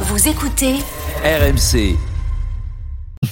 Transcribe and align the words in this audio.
Vous 0.00 0.28
écoutez 0.28 0.74
RMC. 1.24 1.96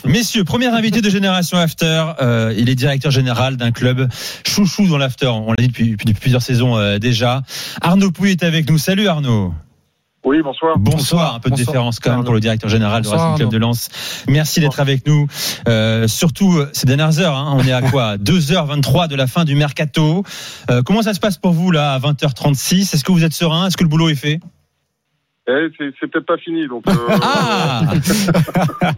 Messieurs, 0.07 0.45
premier 0.45 0.67
invité 0.67 1.01
de 1.01 1.11
Génération 1.11 1.59
After. 1.59 2.05
Euh, 2.21 2.55
il 2.57 2.69
est 2.69 2.75
directeur 2.75 3.11
général 3.11 3.57
d'un 3.57 3.71
club 3.71 4.09
chouchou 4.47 4.87
dans 4.89 4.99
l'After. 4.99 5.27
On 5.29 5.51
l'a 5.51 5.57
dit 5.59 5.69
depuis, 5.69 5.91
depuis 5.91 6.15
plusieurs 6.15 6.43
saisons 6.43 6.77
euh, 6.77 6.99
déjà. 6.99 7.43
Arnaud 7.81 8.11
Pouy 8.11 8.31
est 8.31 8.43
avec 8.43 8.69
nous. 8.69 8.79
Salut 8.79 9.09
Arnaud. 9.09 9.53
Oui, 10.25 10.39
bonsoir. 10.43 10.79
Bonsoir. 10.79 11.35
Un 11.35 11.41
peu 11.41 11.51
de 11.51 11.55
Bonsoir. 11.55 11.67
déférence 11.67 12.01
quand 12.01 12.15
même 12.17 12.25
pour 12.25 12.33
le 12.33 12.41
directeur 12.41 12.71
général 12.71 13.03
du 13.03 13.09
Racing 13.09 13.37
Club 13.37 13.41
Arnaud. 13.49 13.51
de 13.53 13.59
Lens. 13.59 13.89
Merci 14.27 14.61
d'être 14.61 14.81
avec 14.81 15.07
nous. 15.07 15.27
Euh, 15.69 16.09
surtout 16.09 16.63
ces 16.73 16.87
dernières 16.87 17.19
heures. 17.21 17.37
hein. 17.37 17.55
On 17.59 17.63
est 17.65 17.73
à 17.73 17.83
quoi? 17.83 18.17
2h23 18.19 19.09
de 19.09 19.17
la 19.17 19.27
fin 19.27 19.45
du 19.45 19.55
mercato. 19.55 20.25
Euh, 20.71 20.83
comment 20.83 21.03
ça 21.03 21.13
se 21.13 21.21
passe 21.21 21.37
pour 21.37 21.53
vous 21.53 21.71
là 21.71 21.93
à 21.93 21.99
20h36 21.99 22.95
Est-ce 22.95 23.05
que 23.05 23.13
vous 23.13 23.23
êtes 23.25 23.35
serein? 23.35 23.67
Est-ce 23.67 23.77
que 23.77 23.85
le 23.85 23.91
boulot 23.91 24.09
est 24.09 24.15
fait? 24.15 24.41
Eh, 25.49 25.69
c'est 25.79 25.91
c'est 26.01 26.07
peut-être 26.11 26.27
pas 26.27 26.39
fini, 26.39 26.67
donc. 26.69 26.85
Euh, 26.89 26.93
Ah 27.23 27.83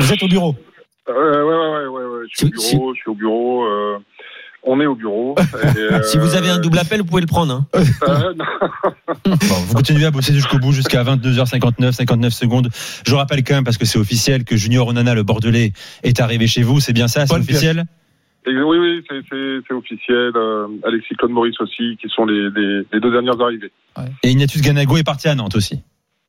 Vous 0.00 0.12
êtes 0.12 0.22
au 0.22 0.28
bureau. 0.28 0.54
euh, 1.08 1.44
ouais, 1.44 1.56
ouais, 1.56 1.86
ouais, 1.88 2.04
ouais, 2.04 2.04
ouais. 2.20 2.26
Je 2.30 2.36
suis 2.38 2.46
au 2.56 2.60
Si- 2.60 2.76
bureau, 2.76 2.94
je 2.94 3.00
suis 3.00 3.10
au 3.10 3.14
bureau. 3.14 3.64
euh, 3.64 3.98
on 4.62 4.78
est 4.80 4.86
au 4.86 4.94
bureau. 4.94 5.34
et, 5.38 5.78
euh, 5.78 6.02
Si 6.10 6.18
vous 6.18 6.34
avez 6.34 6.50
un 6.50 6.58
double 6.58 6.78
appel, 6.78 7.00
vous 7.00 7.06
pouvez 7.06 7.22
le 7.22 7.26
prendre. 7.26 7.54
hein. 7.54 7.66
euh, 8.08 8.34
Bon, 9.24 9.54
vous 9.66 9.74
continuez 9.74 10.04
à 10.06 10.10
bosser 10.10 10.32
jusqu'au 10.34 10.58
bout, 10.58 10.72
jusqu'à 10.72 11.02
22h59, 11.02 11.92
59 11.92 12.32
secondes. 12.32 12.68
Je 13.06 13.14
rappelle 13.14 13.42
quand 13.42 13.54
même, 13.54 13.64
parce 13.64 13.78
que 13.78 13.86
c'est 13.86 13.98
officiel, 13.98 14.44
que 14.44 14.56
Junior 14.56 14.86
Onana, 14.86 15.14
le 15.14 15.22
Bordelais, 15.22 15.72
est 16.02 16.20
arrivé 16.20 16.46
chez 16.46 16.62
vous. 16.62 16.78
C'est 16.80 16.92
bien 16.92 17.08
ça, 17.08 17.26
c'est 17.26 17.34
officiel? 17.34 17.84
Et 18.46 18.62
oui, 18.62 18.78
oui, 18.78 19.04
c'est- 19.08 19.74
officiel. 19.74 20.32
euh, 20.34 20.66
Alexis 20.84 21.14
Claude 21.16 21.30
Maurice 21.30 21.60
aussi, 21.60 21.96
qui 22.00 22.08
sont 22.08 22.24
les, 22.24 22.48
les, 22.50 22.82
les 22.92 23.00
deux 23.00 23.10
dernières 23.12 23.40
arrivées. 23.40 23.70
Et 24.22 24.30
Ignatius 24.30 24.62
Ganago 24.62 24.96
est 24.96 25.04
parti 25.04 25.28
à 25.28 25.34
Nantes 25.34 25.56
aussi. 25.56 25.80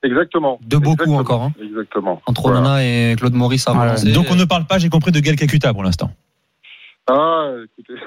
Exactement. 0.04 0.60
De 0.66 0.78
beaucoup 0.78 0.92
Exactement. 1.04 1.18
encore, 1.20 1.42
hein. 1.44 1.54
Exactement. 1.64 2.22
Entre 2.26 2.42
Voilà. 2.42 2.60
Onana 2.60 2.84
et 2.84 3.16
Claude 3.18 3.34
Maurice 3.34 3.68
relancer. 3.68 4.12
Donc 4.12 4.28
on 4.32 4.36
ne 4.36 4.46
parle 4.46 4.66
pas, 4.66 4.80
j'ai 4.80 4.90
compris, 4.90 5.12
de 5.12 5.20
Gal 5.20 5.36
Kakuta 5.36 5.74
pour 5.74 5.84
l'instant. 5.84 6.12
Ah, 7.12 7.52
écoutez. 7.64 8.00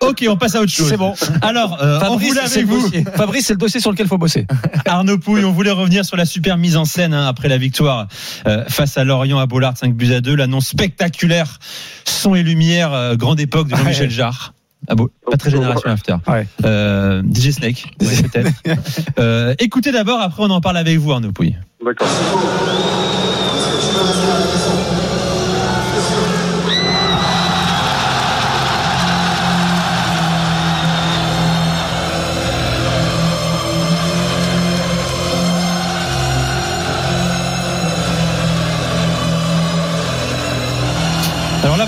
Ok, 0.00 0.24
on 0.28 0.36
passe 0.36 0.54
à 0.54 0.60
autre 0.60 0.72
chose. 0.72 0.88
C'est 0.88 0.96
bon. 0.96 1.14
Alors, 1.42 1.82
euh, 1.82 2.00
on 2.10 2.16
voulait 2.16 2.40
avec 2.40 2.56
le 2.56 2.66
vous. 2.66 2.90
Fabrice, 3.14 3.46
c'est 3.46 3.52
le 3.52 3.58
dossier 3.58 3.80
sur 3.80 3.90
lequel 3.90 4.06
il 4.06 4.08
faut 4.08 4.18
bosser. 4.18 4.46
Arnaud 4.86 5.18
Pouille, 5.18 5.44
on 5.44 5.52
voulait 5.52 5.70
revenir 5.70 6.04
sur 6.04 6.16
la 6.16 6.24
super 6.24 6.56
mise 6.56 6.76
en 6.76 6.84
scène 6.84 7.14
hein, 7.14 7.26
après 7.26 7.48
la 7.48 7.58
victoire 7.58 8.08
euh, 8.46 8.64
face 8.68 8.96
à 8.96 9.04
Lorient 9.04 9.38
à 9.38 9.46
Bollard, 9.46 9.76
5 9.76 9.94
buts 9.94 10.12
à 10.12 10.20
2. 10.20 10.34
L'annonce 10.34 10.68
spectaculaire, 10.68 11.58
son 12.04 12.34
et 12.34 12.42
lumière, 12.42 12.92
euh, 12.92 13.16
grande 13.16 13.40
époque 13.40 13.68
de 13.68 13.76
Jean-Michel 13.76 14.10
Jarre. 14.10 14.54
Ah 14.86 14.94
bon, 14.94 15.08
pas 15.30 15.36
très 15.36 15.50
génération 15.50 15.90
after. 15.90 16.16
Ouais. 16.26 16.46
Euh, 16.64 17.22
DJ 17.22 17.50
Snake, 17.50 17.84
ouais, 18.00 18.22
peut-être. 18.22 18.52
Euh, 19.18 19.54
écoutez 19.58 19.90
d'abord, 19.90 20.20
après 20.20 20.44
on 20.44 20.50
en 20.50 20.60
parle 20.60 20.76
avec 20.76 20.96
vous, 20.98 21.10
Arnaud 21.12 21.32
Pouille. 21.32 21.56
D'accord. 21.84 22.06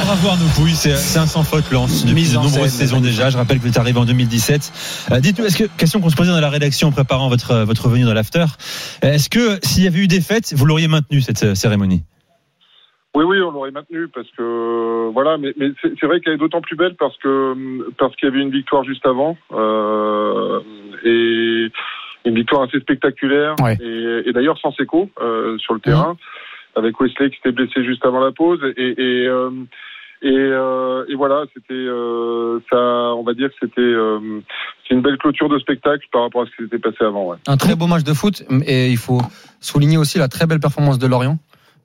Bravo 0.05 0.29
Arnaud 0.29 0.47
Pouille, 0.56 0.75
c'est 0.75 0.95
c'est 0.97 1.19
un 1.19 1.27
sans 1.27 1.43
faute 1.43 1.70
lance 1.70 2.03
depuis 2.05 2.15
Mise 2.15 2.33
de 2.33 2.39
en 2.39 2.43
nombreuses 2.43 2.70
scène. 2.70 2.87
saisons 2.89 3.01
déjà. 3.01 3.31
Je 3.31 3.37
rappelle 3.37 3.59
que 3.59 3.62
vous 3.62 3.69
êtes 3.69 3.79
arrivé 3.79 3.98
en 3.98 4.05
2017. 4.05 5.09
Euh, 5.12 5.20
Dites-nous, 5.20 5.45
est-ce 5.47 5.59
que 5.59 5.65
question 5.79 6.01
qu'on 6.01 6.11
se 6.11 6.17
posait 6.17 6.31
dans 6.33 6.41
la 6.41 6.48
rédaction 6.48 6.89
en 6.89 6.93
préparant 6.93 7.29
votre 7.29 7.65
votre 7.65 7.89
venue 7.89 8.05
dans 8.05 8.15
l'after, 8.15 8.45
est-ce 9.03 9.28
que 9.28 9.59
s'il 9.65 9.84
y 9.84 9.87
avait 9.87 10.01
eu 10.01 10.06
des 10.09 10.21
fêtes, 10.21 10.53
vous 10.56 10.67
l'auriez 10.67 10.89
maintenu 10.89 11.21
cette 11.21 11.43
euh, 11.43 11.55
cérémonie? 11.55 12.03
Oui, 13.15 13.25
oui, 13.25 13.39
on 13.43 13.51
l'aurait 13.51 13.73
maintenu 13.73 14.06
parce 14.15 14.28
que 14.39 15.11
voilà, 15.12 15.37
mais, 15.37 15.53
mais 15.59 15.71
c'est 15.83 16.06
vrai 16.06 16.21
qu'elle 16.21 16.34
est 16.34 16.39
d'autant 16.39 16.61
plus 16.61 16.77
belle 16.77 16.95
parce 16.98 17.17
que 17.19 17.55
parce 17.99 18.15
qu'il 18.17 18.28
y 18.28 18.32
avait 18.32 18.41
une 18.43 18.53
victoire 18.53 18.84
juste 18.84 19.05
avant 19.05 19.37
euh, 19.53 20.61
et 21.05 21.67
une 22.25 22.34
victoire 22.34 22.62
assez 22.62 22.78
spectaculaire 22.81 23.55
Ouais. 23.61 23.77
et, 23.81 24.28
et 24.28 24.32
d'ailleurs 24.32 24.59
sans 24.59 24.72
écho 24.81 25.11
euh, 25.21 25.59
sur 25.59 25.75
le 25.75 25.81
terrain 25.81 26.17
avec 26.76 27.00
Wesley 27.00 27.31
qui 27.31 27.36
s'était 27.36 27.53
blessé 27.53 27.84
juste 27.84 28.04
avant 28.04 28.20
la 28.20 28.32
pause 28.32 28.60
et 28.76 28.91
et 28.91 29.26
euh, 29.26 29.50
euh, 30.22 31.04
et 31.08 31.14
voilà, 31.14 31.44
c'était 31.54 31.72
euh, 31.72 32.60
ça, 32.70 32.76
on 32.76 33.22
va 33.22 33.32
dire 33.32 33.48
c'était 33.60 33.94
c'est 34.86 34.94
une 34.94 35.03
belle 35.03 35.16
clôture 35.19 35.48
de 35.48 35.58
spectacle 35.58 36.04
par 36.12 36.22
rapport 36.22 36.42
à 36.42 36.47
ce 36.47 36.50
qui 36.50 36.64
s'était 36.64 36.78
passé 36.78 37.04
avant. 37.04 37.34
Un 37.47 37.56
très 37.56 37.75
beau 37.75 37.86
match 37.86 38.04
de 38.04 38.12
foot 38.12 38.44
et 38.66 38.91
il 38.91 38.98
faut 38.98 39.22
souligner 39.60 39.97
aussi 39.97 40.19
la 40.19 40.28
très 40.28 40.47
belle 40.47 40.60
performance 40.60 40.98
de 40.98 41.06
Lorient, 41.06 41.38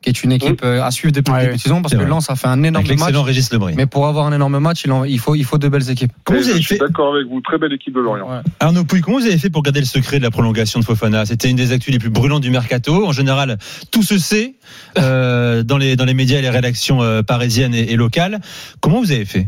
qui 0.05 0.09
est 0.11 0.23
une 0.23 0.31
équipe 0.31 0.61
euh, 0.63 0.81
à 0.83 0.91
suivre 0.91 1.11
depuis 1.13 1.33
le 1.33 1.39
début 1.41 1.53
de 1.55 1.59
saison 1.59 1.81
parce 1.81 1.95
que. 1.95 2.01
Lens 2.01 2.29
a 2.29 2.35
fait 2.35 2.47
un 2.47 2.61
énorme 2.63 2.85
match. 2.87 3.13
Régis. 3.25 3.51
Mais 3.75 3.85
pour 3.87 4.05
avoir 4.07 4.27
un 4.27 4.33
énorme 4.33 4.59
match, 4.59 4.83
il, 4.85 4.91
en- 4.91 5.03
il 5.03 5.19
faut, 5.19 5.33
il 5.35 5.43
faut 5.43 5.57
de 5.57 5.67
belles 5.67 5.89
équipes. 5.89 6.11
Comment 6.23 6.39
vous 6.39 6.49
avez 6.49 6.61
je 6.61 6.65
suis 6.67 6.75
fait 6.75 6.79
d'accord 6.79 7.15
avec 7.15 7.27
vous, 7.27 7.41
très 7.41 7.57
belle 7.57 7.73
équipe 7.73 7.93
de 7.95 7.99
Lorient. 7.99 8.29
Ouais. 8.29 8.41
Arnaud 8.59 8.83
Pouille, 8.83 9.01
comment 9.01 9.17
vous 9.17 9.25
avez 9.25 9.37
fait 9.37 9.49
pour 9.49 9.63
garder 9.63 9.79
le 9.79 9.85
secret 9.85 10.19
de 10.19 10.23
la 10.23 10.31
prolongation 10.31 10.79
de 10.79 10.85
Fofana? 10.85 11.25
C'était 11.25 11.49
une 11.49 11.55
des 11.55 11.71
actus 11.71 11.91
les 11.91 11.99
plus 11.99 12.09
brûlantes 12.11 12.43
du 12.43 12.51
mercato. 12.51 13.05
En 13.05 13.11
général, 13.11 13.57
tout 13.91 14.03
se 14.03 14.17
sait 14.17 14.55
euh, 14.99 15.63
dans 15.69 15.77
les 15.77 15.95
dans 15.95 16.05
les 16.05 16.13
médias 16.13 16.37
et 16.37 16.41
les 16.41 16.49
rédactions 16.49 17.01
euh, 17.01 17.23
parisiennes 17.23 17.73
et, 17.73 17.91
et 17.91 17.95
locales. 17.95 18.39
Comment 18.81 18.99
vous 18.99 19.11
avez 19.11 19.25
fait? 19.25 19.47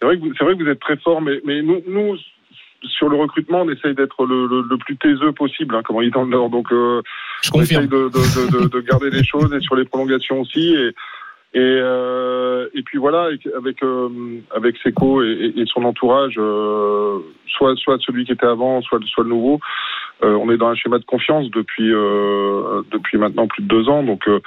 C'est 0.00 0.06
vrai 0.06 0.16
que 0.16 0.22
vous, 0.22 0.32
c'est 0.38 0.44
vrai 0.44 0.56
que 0.56 0.62
vous 0.62 0.68
êtes 0.70 0.80
très 0.80 0.96
fort, 0.98 1.20
mais, 1.20 1.40
mais 1.46 1.62
nous, 1.62 1.80
nous, 1.88 2.16
sur 2.82 3.08
le 3.08 3.16
recrutement, 3.16 3.62
on 3.62 3.70
essaye 3.70 3.94
d'être 3.94 4.24
le, 4.26 4.46
le, 4.46 4.62
le 4.68 4.76
plus 4.78 4.96
taiseux 4.96 5.32
possible, 5.32 5.74
hein, 5.74 5.82
comme 5.84 5.96
on 5.96 6.02
dit 6.02 6.10
dans 6.10 6.24
le 6.24 6.30
Nord. 6.30 6.50
Donc, 6.50 6.72
euh, 6.72 7.02
Je 7.42 7.50
on 7.54 7.60
essaye 7.62 7.88
de, 7.88 8.08
de, 8.08 8.08
de, 8.08 8.62
de, 8.64 8.68
de 8.68 8.80
garder 8.80 9.10
les 9.10 9.24
choses 9.24 9.52
et 9.52 9.60
sur 9.60 9.76
les 9.76 9.84
prolongations 9.84 10.40
aussi. 10.40 10.74
Et, 10.74 10.88
et, 11.52 11.58
euh, 11.58 12.68
et 12.74 12.82
puis 12.82 12.98
voilà, 12.98 13.24
avec 13.24 13.44
avec, 13.56 13.82
euh, 13.82 14.08
avec 14.54 14.76
Seco 14.84 15.22
et, 15.24 15.52
et- 15.56 15.66
son 15.66 15.84
entourage, 15.84 16.34
euh, 16.38 17.18
soit 17.48 17.74
soit 17.76 17.98
celui 18.00 18.24
qui 18.24 18.30
était 18.32 18.46
avant, 18.46 18.80
soit 18.82 19.00
soit 19.06 19.24
le 19.24 19.30
nouveau, 19.30 19.58
euh, 20.22 20.34
on 20.36 20.48
est 20.52 20.56
dans 20.56 20.68
un 20.68 20.76
schéma 20.76 20.98
de 21.00 21.04
confiance 21.04 21.50
depuis 21.50 21.92
euh, 21.92 22.82
depuis 22.92 23.18
maintenant 23.18 23.48
plus 23.48 23.64
de 23.64 23.68
deux 23.68 23.88
ans. 23.88 24.04
Donc 24.04 24.28
euh, 24.28 24.38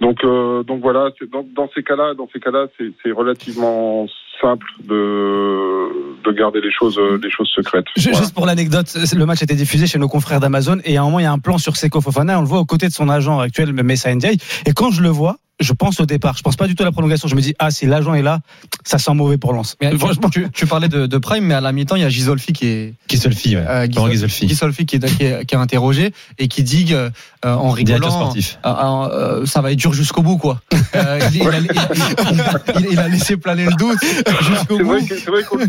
donc 0.00 0.24
euh, 0.24 0.62
donc 0.62 0.80
voilà, 0.80 1.10
c'est- 1.18 1.30
dans, 1.30 1.42
dans 1.54 1.68
ces 1.74 1.82
cas-là, 1.82 2.14
dans 2.14 2.28
ces 2.32 2.40
cas-là, 2.40 2.68
c'est 2.78 3.12
relativement 3.12 4.06
simple 4.40 4.66
de 4.82 5.88
de 6.24 6.32
garder 6.32 6.60
les 6.60 6.72
choses 6.72 6.98
euh, 6.98 7.18
les 7.22 7.30
choses 7.30 7.50
secrètes. 7.54 7.86
Voilà. 7.96 8.18
Juste 8.18 8.34
pour 8.34 8.46
l'anecdote, 8.46 8.96
le 9.14 9.26
match 9.26 9.40
a 9.42 9.44
été 9.44 9.54
diffusé 9.54 9.86
chez 9.86 9.98
nos 9.98 10.08
confrères 10.08 10.40
d'Amazon 10.40 10.78
et 10.84 10.96
à 10.96 11.02
un 11.02 11.04
moment 11.04 11.18
il 11.18 11.24
y 11.24 11.26
a 11.26 11.32
un 11.32 11.38
plan 11.38 11.58
sur 11.58 11.76
Seko 11.76 12.00
Fofana, 12.00 12.38
on 12.38 12.42
le 12.42 12.48
voit 12.48 12.60
aux 12.60 12.64
côtés 12.64 12.88
de 12.88 12.92
son 12.92 13.08
agent 13.08 13.38
actuel 13.40 13.72
Messa 13.72 14.14
Ndiaye 14.14 14.38
et 14.66 14.72
quand 14.72 14.90
je 14.90 15.02
le 15.02 15.08
vois, 15.08 15.36
je 15.60 15.72
pense 15.72 16.00
au 16.00 16.06
départ, 16.06 16.36
je 16.36 16.42
pense 16.42 16.56
pas 16.56 16.66
du 16.66 16.74
tout 16.74 16.82
à 16.82 16.86
la 16.86 16.92
prolongation, 16.92 17.28
je 17.28 17.34
me 17.36 17.40
dis 17.40 17.54
ah 17.58 17.70
si 17.70 17.86
l'agent 17.86 18.14
est 18.14 18.22
là, 18.22 18.40
ça 18.84 18.98
sent 18.98 19.14
mauvais 19.14 19.38
pour 19.38 19.52
Lens. 19.52 19.76
Mais 19.80 19.96
Franchement, 19.98 20.28
tu, 20.30 20.48
tu 20.52 20.66
parlais 20.66 20.88
de, 20.88 21.06
de 21.06 21.18
Prime, 21.18 21.44
mais 21.44 21.54
à 21.54 21.60
la 21.60 21.72
mi-temps, 21.72 21.96
il 21.96 22.02
y 22.02 22.04
a 22.04 22.08
Gisolfi 22.08 22.52
qui 22.52 22.66
est, 22.66 22.94
Gisolfi, 23.08 23.56
ouais. 23.56 23.64
euh, 23.66 23.86
Gisol- 23.86 24.10
Gisolfi. 24.10 24.48
Gisolfi 24.48 24.86
qui 24.86 24.96
est, 24.96 25.16
qui 25.16 25.24
est, 25.24 25.44
qui 25.44 25.54
est 25.54 25.58
interrogé 25.58 26.12
et 26.38 26.48
qui 26.48 26.62
dit 26.62 26.88
euh, 26.92 27.10
en 27.44 27.74
Directeur 27.74 27.96
rigolant, 27.96 28.10
sportif. 28.10 28.58
Ah, 28.62 29.08
euh, 29.12 29.46
ça 29.46 29.60
va 29.60 29.72
être 29.72 29.78
dur 29.78 29.92
jusqu'au 29.92 30.22
bout, 30.22 30.38
quoi. 30.38 30.60
Euh, 30.94 31.20
il, 31.32 31.36
il 31.42 31.48
a, 31.48 31.58
il- 31.58 32.80
il- 32.80 32.86
il 32.92 32.98
a 32.98 33.08
laissé 33.08 33.36
planer 33.36 33.64
le 33.66 33.72
doute 33.72 33.98
jusqu'au 34.42 34.78
bout. 34.78 34.98
c'est 35.08 35.26
vrai 35.30 35.42
qu'on 35.44 35.56
lui, 35.58 35.66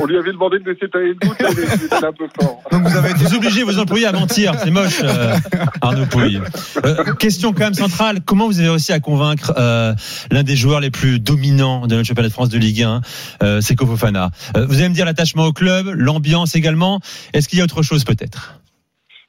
on 0.00 0.06
lui 0.06 0.16
avait 0.18 0.32
demandé 0.32 0.58
de 0.58 0.70
laisser 0.70 0.88
tailler 0.88 1.08
le 1.08 1.14
doute, 1.28 1.36
mais 1.40 1.62
il 1.78 1.84
était 1.86 2.04
un 2.04 2.12
peu 2.12 2.26
fort. 2.40 2.62
Donc 2.70 2.82
vous 2.88 2.96
avez 2.96 3.10
été 3.10 3.24
Vous 3.24 3.34
obligez 3.36 3.62
vos 3.62 3.78
employés 3.78 4.06
à 4.06 4.12
mentir, 4.12 4.54
c'est 4.62 4.70
moche, 4.70 5.00
euh, 5.02 5.34
Arnaud 5.80 6.06
Pouille. 6.06 6.40
Euh, 6.84 7.14
question 7.14 7.52
quand 7.52 7.64
même 7.64 7.74
centrale, 7.74 8.20
comment 8.24 8.46
vous 8.46 8.58
avez 8.60 8.68
réussi 8.68 8.92
à 8.92 9.00
convaincre 9.12 9.52
euh, 9.58 9.92
l'un 10.30 10.42
des 10.42 10.56
joueurs 10.56 10.80
les 10.80 10.90
plus 10.90 11.20
dominants 11.20 11.86
de 11.86 11.96
notre 11.96 12.08
championnat 12.08 12.28
de 12.28 12.32
France 12.32 12.48
de 12.48 12.58
Ligue 12.58 12.82
1, 12.82 13.00
euh, 13.42 13.60
c'est 13.60 13.78
Fofana 13.78 14.30
euh, 14.56 14.64
Vous 14.64 14.78
allez 14.78 14.88
me 14.88 14.94
dire 14.94 15.04
l'attachement 15.04 15.44
au 15.44 15.52
club, 15.52 15.84
l'ambiance 15.94 16.56
également. 16.56 17.00
Est-ce 17.34 17.46
qu'il 17.46 17.58
y 17.58 17.60
a 17.60 17.64
autre 17.64 17.82
chose 17.82 18.04
peut-être? 18.04 18.58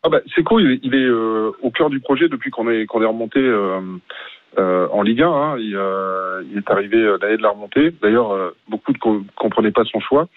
Ah 0.04 0.10
bah, 0.10 0.22
Seco, 0.34 0.60
il 0.62 0.96
est, 0.96 0.98
euh, 0.98 1.52
au 1.62 1.70
cœur 1.70 1.90
du 1.90 2.00
projet 2.00 2.30
depuis 2.30 2.50
qu'on 2.50 2.70
est, 2.70 2.86
qu'on 2.86 3.02
est 3.02 3.06
remonté 3.06 3.40
euh, 3.42 4.88
en 4.90 5.02
Ligue 5.02 5.22
1. 5.22 5.28
Hein. 5.28 5.58
Il, 5.60 6.58
est 6.58 6.72
arrivé 6.72 6.98
l'année 7.22 7.38
de 7.38 7.44
la 7.44 7.50
remontée. 7.50 7.92
D'ailleurs, 8.02 8.54
beaucoup 8.70 8.94
ne 8.94 8.98
co- 8.98 9.26
comprenaient 9.36 9.72
pas 9.72 9.84
son 9.84 10.00
choix. 10.00 10.28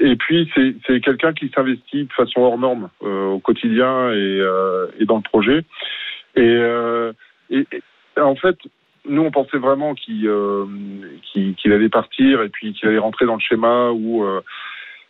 Et 0.00 0.16
puis, 0.16 0.50
c'est 0.56 1.00
quelqu'un 1.00 1.32
qui 1.32 1.52
s'investit 1.54 2.04
de 2.04 2.12
façon 2.16 2.40
hors 2.40 2.58
norme 2.58 2.88
au 3.00 3.38
quotidien 3.38 4.10
et, 4.10 5.04
dans 5.06 5.18
le 5.18 5.22
projet. 5.22 5.62
Et, 6.34 6.56
et, 7.50 7.66
et 7.70 7.82
en 8.18 8.36
fait, 8.36 8.56
nous, 9.08 9.22
on 9.22 9.30
pensait 9.30 9.58
vraiment 9.58 9.94
qu'il 9.94 10.26
euh, 10.26 10.66
qu'il 11.32 11.72
allait 11.72 11.88
partir 11.88 12.42
et 12.42 12.48
puis 12.48 12.72
qu'il 12.72 12.88
allait 12.88 12.98
rentrer 12.98 13.26
dans 13.26 13.34
le 13.34 13.40
schéma 13.40 13.90
où... 13.90 14.24
euh, 14.24 14.40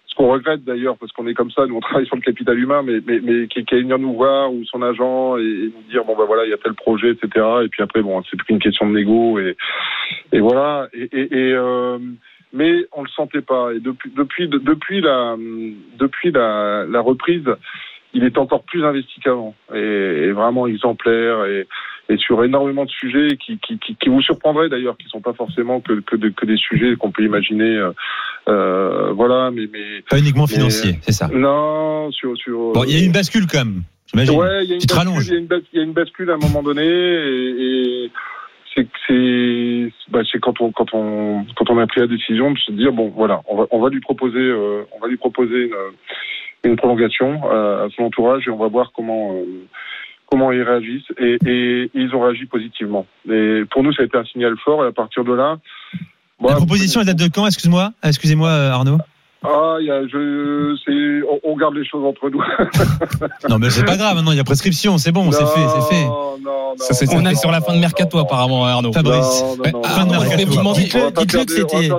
ce 0.07 0.15
qu'on 0.15 0.31
regrette 0.31 0.63
d'ailleurs, 0.63 0.99
parce 0.99 1.11
qu'on 1.13 1.27
est 1.27 1.33
comme 1.33 1.51
ça, 1.51 1.65
nous 1.67 1.75
on 1.77 1.81
travaille 1.81 2.05
sur 2.05 2.17
le 2.17 2.21
capital 2.21 2.59
humain, 2.59 2.83
mais, 2.83 3.01
mais, 3.07 3.21
mais 3.23 3.47
qui, 3.47 3.65
allait 3.73 3.81
venir 3.81 3.99
nous 3.99 4.13
voir 4.13 4.53
ou 4.53 4.63
son 4.67 4.83
agent 4.83 5.39
et, 5.39 5.73
nous 5.75 5.83
dire 5.89 6.05
bon 6.05 6.15
ben 6.15 6.27
voilà 6.27 6.45
il 6.45 6.51
y 6.51 6.53
a 6.53 6.59
tel 6.59 6.75
projet 6.75 7.13
etc. 7.13 7.47
Et 7.65 7.69
puis 7.69 7.83
après 7.83 8.03
bon 8.03 8.23
c'est 8.31 8.37
plus 8.37 8.53
une 8.53 8.59
question 8.59 8.87
de 8.87 8.93
négo 8.93 9.39
et, 9.39 9.57
et 10.33 10.41
voilà. 10.41 10.89
Et, 10.93 11.09
et, 11.15 11.53
euh, 11.55 11.99
mais 12.53 12.85
on 12.93 13.03
le 13.05 13.09
sentait 13.09 13.41
pas. 13.41 13.73
Et 13.73 13.81
depuis 13.81 14.11
depuis 14.15 14.49
de- 14.49 14.59
depuis 14.59 15.01
la 15.01 15.37
depuis 15.99 16.31
la, 16.31 16.85
la 16.85 17.01
reprise 17.01 17.49
il 18.13 18.25
est 18.25 18.37
encore 18.37 18.65
plus 18.65 18.85
investi 18.85 19.19
qu'avant. 19.21 19.55
Et, 19.75 19.79
et 19.79 20.33
vraiment 20.33 20.67
exemplaire. 20.67 21.47
Et, 21.47 21.67
et 22.13 22.17
sur 22.19 22.43
énormément 22.45 22.85
de 22.85 22.91
sujets 22.91 23.37
qui, 23.37 23.59
qui, 23.59 23.79
qui, 23.79 23.97
qui 23.97 24.09
vous 24.09 24.21
surprendraient 24.23 24.69
d'ailleurs, 24.69 24.97
qui 24.99 25.09
sont 25.09 25.21
pas 25.21 25.33
forcément 25.33 25.81
que, 25.81 26.01
que, 26.01 26.17
de- 26.17 26.29
que 26.31 26.47
des 26.47 26.57
sujets 26.57 26.97
qu'on 26.97 27.11
peut 27.11 27.25
imaginer. 27.25 27.77
euh, 27.77 27.91
euh, 28.49 29.13
voilà, 29.13 29.51
mais, 29.51 29.67
mais 29.73 30.03
Pas 30.11 30.19
uniquement 30.19 30.47
Mais- 30.49 30.55
financier, 30.55 30.97
c'est 31.03 31.13
ça. 31.13 31.29
non, 31.33 32.11
sur 32.13 32.37
sur. 32.37 32.73
Bon, 32.73 32.85
il 32.85 32.99
y 32.99 33.03
a 33.03 33.05
une 33.07 33.13
bascule 33.13 33.47
quand 33.47 33.59
même. 33.65 33.83
J'imagine. 34.13 34.37
Ouais, 34.39 34.65
il 34.65 34.71
y 34.71 34.73
a 34.73 34.77
une 34.77 34.81
bascule, 34.81 35.23
il 35.27 35.33
y 35.33 35.37
a 35.37 35.39
une 35.39 35.47
bas- 35.47 35.57
il 35.73 35.77
y 35.79 35.81
a 35.81 35.85
une 35.85 35.93
bascule 35.93 36.31
à 36.31 36.35
un 36.35 36.39
moment 36.39 36.63
donné 36.63 36.83
et, 36.85 38.05
et 38.07 38.13
c'est 38.75 39.93
bah, 40.11 40.21
c'est 40.31 40.41
quand 40.41 40.61
on 40.61 40.73
quand 40.73 40.93
on 40.95 41.45
quand 41.57 41.71
on 41.71 41.79
a 41.79 41.87
pris 41.87 42.01
la 42.01 42.07
décision 42.07 42.51
de 42.53 42.59
se 42.59 42.73
dire 42.73 42.93
bon 42.93 43.09
voilà 43.15 43.41
on 43.49 43.57
va 43.57 43.67
on 43.71 43.81
va 43.81 43.89
lui 43.91 44.01
proposer 44.01 44.39
euh, 44.39 44.83
on 44.97 44.99
va 45.01 45.09
lui 45.09 45.17
proposer 45.17 45.65
une, 46.65 46.71
une 46.71 46.77
prolongation 46.77 47.41
euh, 47.51 47.87
à 47.87 47.91
son 47.91 48.05
entourage 48.05 48.47
et 48.47 48.51
on 48.51 48.57
va 48.57 48.69
voir 48.69 48.93
comment 48.95 49.35
euh, 49.35 49.45
comment 50.33 50.51
ils 50.51 50.63
réagissent 50.63 51.11
et, 51.19 51.37
et 51.47 51.91
ils 51.95 52.15
ont 52.15 52.23
réagi 52.23 52.47
positivement 52.47 53.05
et 53.31 53.63
pour 53.71 53.83
nous 53.83 53.93
ça 53.93 54.01
a 54.03 54.07
été 54.07 54.17
un 54.17 54.25
signal 54.25 54.55
fort 54.65 54.83
et 54.85 54.89
à 54.89 54.93
partir 54.93 55.25
de 55.25 55.35
là 55.35 55.57
La 55.93 55.99
voilà, 56.41 56.57
proposition, 56.57 57.01
elle 57.03 57.07
date 57.07 57.19
de 57.19 57.29
quand? 57.29 57.47
Excuse-moi, 57.47 57.93
excusez-moi 58.03 58.49
euh, 58.49 58.71
Arnaud. 58.71 58.99
ah 59.45 59.77
il 59.81 59.87
y 59.87 59.91
a 59.91 60.01
je 60.09 60.75
c'est 60.85 61.29
on, 61.31 61.53
on 61.53 61.57
garde 61.57 61.75
les 61.75 61.85
choses 61.85 62.05
entre 62.05 62.31
nous 62.31 62.43
Non, 63.51 63.59
mais 63.59 63.69
c'est 63.71 63.85
pas 63.85 63.97
grave. 63.97 64.17
Maintenant, 64.17 64.33
il 64.33 64.39
y 64.39 64.41
a 64.41 64.45
prescription. 64.45 64.97
C'est 64.99 65.13
bon, 65.13 65.31
c'est 65.33 65.45
fait, 65.55 65.67
c'est 65.75 65.95
fait. 65.95 66.05
Non, 66.07 66.39
Ça, 66.79 66.95
on 67.15 67.25
est 67.27 67.35
sur 67.35 67.51
la 67.51 67.61
fin 67.61 67.75
de 67.75 67.81
mercato 67.81 68.19
apparemment, 68.19 68.65
Arnaud. 68.65 68.93
Fabrice. 68.93 69.45
Ah, 69.85 70.05
demander- 70.05 70.17
on 70.17 70.21
va 70.21 70.37
dites-le- 71.23 71.45
que 71.45 71.53
c'était- 71.53 71.91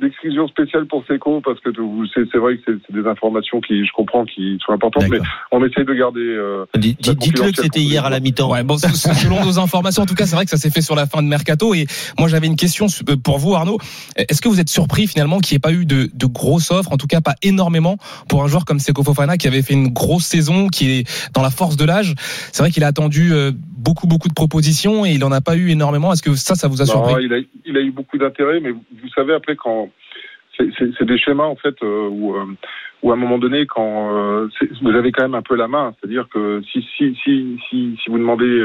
d'exclusion 0.00 0.48
spéciale 0.48 0.86
pour 0.86 1.04
Seco 1.06 1.40
parce 1.44 1.60
que 1.60 1.68
vous- 1.78 2.06
c'est, 2.14 2.22
c'est 2.32 2.38
vrai 2.38 2.56
que 2.56 2.62
c'est, 2.66 2.74
c'est 2.86 2.94
des 3.00 3.06
informations 3.08 3.60
qui, 3.60 3.84
je 3.86 3.92
comprends, 3.92 4.24
qui 4.24 4.58
sont 4.64 4.72
importantes, 4.72 5.04
mais 5.10 5.18
on 5.50 5.64
essaye 5.64 5.84
de 5.84 5.92
garder. 5.94 6.20
Euh, 6.20 6.64
Dites-le 6.76 7.52
que 7.52 7.62
c'était 7.62 7.80
hier 7.80 8.04
à 8.04 8.10
la 8.10 8.20
mi-temps. 8.20 8.50
Ouais, 8.50 8.62
bon, 8.64 8.78
selon 8.78 9.44
nos 9.44 9.58
informations, 9.58 10.02
en 10.02 10.06
tout 10.06 10.14
cas, 10.14 10.26
c'est 10.26 10.34
vrai 10.36 10.44
que 10.44 10.50
ça 10.50 10.56
s'est 10.56 10.70
fait 10.70 10.80
sur 10.82 10.94
la 10.94 11.06
fin 11.06 11.22
de 11.22 11.28
mercato. 11.28 11.74
Et 11.74 11.86
moi, 12.18 12.28
j'avais 12.28 12.46
une 12.46 12.56
question 12.56 12.86
euh, 13.08 13.16
pour 13.16 13.38
vous, 13.38 13.54
Arnaud. 13.54 13.78
Est-ce 14.16 14.40
que 14.40 14.48
vous 14.48 14.60
êtes 14.60 14.68
surpris 14.70 15.06
finalement 15.06 15.38
qu'il 15.40 15.54
n'y 15.54 15.56
ait 15.56 15.60
pas 15.60 15.72
eu 15.72 15.84
de, 15.84 16.08
de 16.12 16.26
grosses 16.26 16.70
offres, 16.70 16.92
en 16.92 16.96
tout 16.96 17.06
cas 17.06 17.20
pas 17.20 17.34
énormément, 17.42 17.96
pour 18.28 18.42
un 18.42 18.48
joueur 18.48 18.64
comme 18.64 18.78
Seko 18.78 19.02
Fofana 19.02 19.36
qui 19.36 19.46
avait 19.46 19.62
fait 19.62 19.74
une 19.74 19.88
grosse 19.88 20.24
saison, 20.24 20.68
qui 20.68 20.90
est 20.90 21.30
dans 21.34 21.42
la 21.42 21.50
force 21.50 21.76
de 21.76 21.84
l'âge? 21.84 22.14
C'est 22.52 22.62
vrai 22.62 22.70
qu'il 22.70 22.82
a 22.84 22.86
attendu 22.88 23.32
euh, 23.32 23.52
beaucoup, 23.82 24.06
beaucoup 24.06 24.28
de 24.28 24.34
propositions 24.34 25.04
et 25.04 25.10
il 25.10 25.24
en 25.24 25.32
a 25.32 25.40
pas 25.40 25.56
eu 25.56 25.70
énormément. 25.70 26.12
Est-ce 26.12 26.22
que 26.22 26.34
ça, 26.34 26.54
ça 26.54 26.68
vous 26.68 26.80
a 26.82 26.84
non, 26.86 26.90
surpris? 26.92 27.24
il, 27.24 27.32
a, 27.34 27.38
il 27.64 27.76
a 27.76 27.80
eu 27.80 27.90
beaucoup 27.90 28.18
d'intérêt, 28.18 28.60
mais 28.60 28.70
vous, 28.70 28.84
vous 29.02 29.08
savez 29.14 29.34
après 29.34 29.56
quand 29.56 29.90
c'est, 30.56 31.04
des 31.04 31.18
schémas 31.18 31.44
en 31.44 31.56
fait 31.56 31.74
euh, 31.82 32.08
où, 32.10 32.34
euh, 32.36 32.44
où 33.02 33.10
à 33.10 33.14
un 33.14 33.16
moment 33.16 33.38
donné 33.38 33.66
quand 33.66 34.14
euh, 34.16 34.48
vous 34.82 34.90
avez 34.90 35.10
quand 35.12 35.22
même 35.22 35.34
un 35.34 35.42
peu 35.42 35.56
la 35.56 35.66
main, 35.68 35.94
c'est-à-dire 35.98 36.26
que 36.32 36.62
si 36.70 36.86
si 36.96 37.16
si 37.22 37.58
si, 37.68 37.98
si 38.02 38.10
vous 38.10 38.18
demandez 38.18 38.62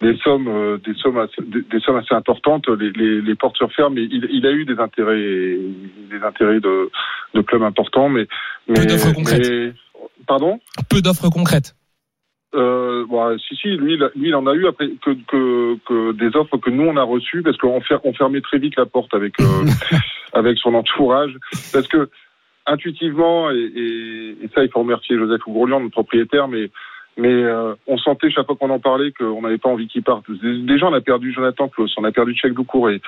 des 0.00 0.16
sommes, 0.24 0.50
des 0.84 0.94
sommes, 0.94 1.18
assez, 1.18 1.40
des, 1.46 1.62
des 1.62 1.78
sommes 1.80 1.96
assez 1.96 2.12
importantes. 2.14 2.66
Les, 2.68 2.90
les, 2.90 3.20
les 3.22 3.34
portes 3.36 3.56
se 3.56 3.62
referment. 3.62 3.94
Mais 3.94 4.02
il, 4.02 4.26
il 4.32 4.44
a 4.46 4.50
eu 4.50 4.64
des 4.64 4.78
intérêts, 4.80 5.56
des 6.10 6.22
intérêts 6.26 6.58
de, 6.58 6.90
de 7.34 7.40
clubs 7.40 7.62
importants, 7.62 8.08
mais, 8.08 8.26
mais 8.66 8.74
Peu 8.80 8.86
d'offres 8.86 9.12
concrètes. 9.12 9.48
mais- 9.48 9.72
pardon? 10.26 10.58
Peu 10.90 11.00
d'offres 11.02 11.28
concrètes. 11.30 11.76
Euh, 12.54 13.06
bon, 13.08 13.36
si 13.38 13.56
si, 13.56 13.68
lui, 13.76 13.96
lui, 13.96 14.28
il 14.28 14.34
en 14.34 14.46
a 14.46 14.54
eu 14.54 14.66
après 14.66 14.90
que, 15.02 15.10
que, 15.26 15.76
que 15.86 16.12
des 16.12 16.36
offres 16.36 16.58
que 16.58 16.68
nous 16.70 16.84
on 16.84 16.96
a 16.98 17.02
reçues 17.02 17.42
parce 17.42 17.56
qu'on 17.56 17.80
fer- 17.80 18.00
on 18.04 18.12
fermait 18.12 18.42
très 18.42 18.58
vite 18.58 18.76
la 18.76 18.84
porte 18.86 19.14
avec 19.14 19.40
euh, 19.40 19.44
avec 20.34 20.58
son 20.58 20.74
entourage. 20.74 21.32
Parce 21.72 21.88
que 21.88 22.10
intuitivement 22.66 23.50
et, 23.50 23.56
et, 23.56 24.30
et 24.44 24.48
ça 24.54 24.62
il 24.64 24.70
faut 24.70 24.80
remercier 24.80 25.16
Joseph 25.16 25.46
Ougrolian, 25.46 25.80
notre 25.80 25.92
propriétaire, 25.92 26.48
mais 26.48 26.70
mais 27.18 27.28
euh, 27.32 27.74
on 27.86 27.98
sentait 27.98 28.30
chaque 28.30 28.46
fois 28.46 28.56
qu'on 28.56 28.70
en 28.70 28.78
parlait 28.80 29.12
qu'on 29.12 29.42
n'avait 29.42 29.58
pas 29.58 29.68
envie 29.68 29.86
qu'il 29.88 30.02
parte. 30.02 30.24
Déjà 30.30 30.86
on 30.86 30.94
a 30.94 31.00
perdu 31.00 31.32
Jonathan 31.32 31.68
Klaus, 31.68 31.92
on 31.98 32.04
a 32.04 32.12
perdu 32.12 32.34
Cheikh 32.34 32.54
Doucouré, 32.54 33.00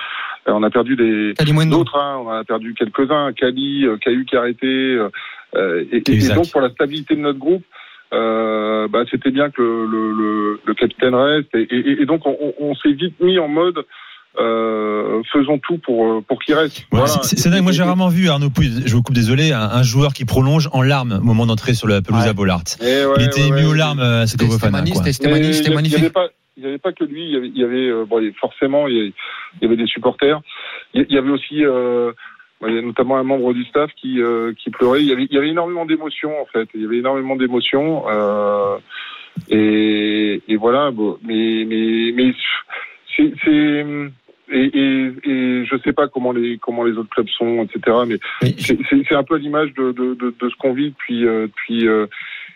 euh, 0.47 0.51
on 0.53 0.61
a 0.63 0.69
perdu 0.69 0.95
des 0.95 1.33
d'autres, 1.71 1.97
hein, 1.97 2.21
on 2.23 2.29
a 2.29 2.43
perdu 2.43 2.73
quelques-uns, 2.75 3.33
Kali, 3.33 3.85
euh, 3.85 3.97
Cahu 3.97 4.25
qui 4.25 4.35
a 4.35 4.39
arrêté, 4.39 4.67
euh, 5.55 5.83
et, 5.91 5.97
et- 5.97 6.01
donc 6.35 6.51
pour 6.51 6.61
la 6.61 6.69
stabilité 6.69 7.15
de 7.15 7.21
notre 7.21 7.39
groupe, 7.39 7.63
euh, 8.13 8.87
bah, 8.87 9.03
c'était 9.09 9.31
bien 9.31 9.49
que 9.49 9.61
le, 9.61 9.85
le, 9.85 10.11
le, 10.13 10.59
le 10.65 10.73
capitaine 10.73 11.15
reste, 11.15 11.49
et, 11.55 11.63
et, 11.63 12.01
et 12.01 12.05
donc 12.05 12.21
on, 12.25 12.75
s'est 12.75 12.93
vite 12.93 13.19
mis 13.19 13.39
en 13.39 13.47
mode 13.47 13.83
euh, 14.39 15.21
faisons 15.31 15.57
tout 15.59 15.77
pour 15.77 16.21
pour 16.25 16.41
qu'il 16.43 16.55
reste. 16.55 16.79
Ouais, 16.79 16.85
Voilà. 16.99 17.07
c'est- 17.07 17.37
C'est 17.37 17.49
dingue. 17.49 17.63
Moi, 17.63 17.71
j'ai 17.71 17.83
rarement 17.83 18.09
vu 18.09 18.27
Arnaud 18.29 18.49
Pouille. 18.49 18.83
Je 18.85 18.93
vous 18.93 19.01
coupe, 19.01 19.15
désolé, 19.15 19.51
un, 19.53 19.59
un 19.61 19.83
joueur 19.83 20.13
qui 20.13 20.25
prolonge 20.25 20.69
en 20.73 20.81
larmes 20.81 21.19
au 21.21 21.23
moment 21.25 21.45
d'entrer 21.45 21.73
sur 21.73 21.87
la 21.87 22.01
pelouse 22.01 22.23
Ouais. 22.23 22.29
à 22.29 22.33
Bollard. 22.33 22.61
ouais, 22.81 23.05
Il 23.17 23.23
était 23.23 23.41
ouais, 23.41 23.47
ému 23.47 23.57
ouais. 23.59 23.65
aux 23.65 23.73
larmes, 23.73 23.99
euh, 23.99 24.25
C'était 24.25 24.45
c'était- 24.49 24.69
mani- 24.69 24.91
il 24.91 25.69
n'y 25.69 25.75
magnifique. 25.75 25.99
avait 25.99 26.77
pas, 26.77 26.91
que 26.91 27.03
lui. 27.05 27.23
Il 27.25 27.31
y 27.31 27.37
avait, 27.37 27.47
il 27.47 27.57
y 27.57 27.63
avait 27.63 27.87
euh, 27.89 28.05
bon, 28.05 28.21
forcément, 28.39 28.87
il 28.89 28.95
y 28.95 28.99
avait, 28.99 29.13
il 29.61 29.63
y 29.63 29.65
avait 29.67 29.77
des 29.77 29.87
supporters. 29.87 30.41
Il 30.93 31.05
y 31.09 31.17
avait 31.17 31.29
aussi, 31.31 31.63
euh, 31.65 32.11
il 32.67 32.75
y 32.75 32.77
a 32.77 32.81
notamment 32.81 33.17
un 33.17 33.23
membre 33.23 33.53
du 33.53 33.63
staff 33.65 33.91
qui, 33.95 34.21
euh, 34.21 34.53
qui 34.57 34.69
pleurait. 34.69 35.01
Il 35.01 35.07
y 35.07 35.13
avait, 35.13 35.25
il 35.29 35.33
y 35.33 35.37
avait 35.37 35.49
énormément 35.49 35.85
d'émotions 35.85 36.41
en 36.41 36.45
fait. 36.45 36.67
Il 36.73 36.81
y 36.81 36.85
avait 36.85 36.97
énormément 36.97 37.35
d'émotions. 37.35 38.05
Euh, 38.09 38.77
et, 39.49 40.41
et 40.47 40.55
voilà. 40.55 40.91
Bon, 40.91 41.17
mais, 41.23 41.65
mais, 41.67 42.11
mais 42.15 42.33
c'est, 43.15 43.85
et, 44.51 44.79
et, 44.79 45.13
et 45.23 45.65
je 45.65 45.77
sais 45.83 45.93
pas 45.93 46.07
comment 46.07 46.31
les 46.31 46.57
comment 46.57 46.83
les 46.83 46.97
autres 46.97 47.09
clubs 47.09 47.29
sont, 47.29 47.63
etc. 47.63 47.97
Mais 48.07 48.17
Mais 48.41 48.55
c'est, 48.59 49.15
un 49.15 49.23
peu 49.23 49.37
l'image 49.37 49.73
de, 49.73 49.91
de, 49.91 50.13
de, 50.13 50.35
de 50.39 50.49
ce 50.49 50.55
qu'on 50.57 50.73
vit 50.73 50.91
depuis 50.91 51.25
euh, 51.25 51.47
depuis 51.47 51.87
euh, 51.87 52.05